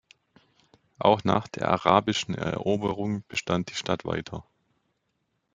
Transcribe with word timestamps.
Auch 0.97 1.23
nach 1.25 1.47
der 1.47 1.69
arabischen 1.69 2.33
Eroberung 2.33 3.23
bestand 3.27 3.69
die 3.69 3.75
Stadt 3.75 4.03
weiter. 4.03 4.43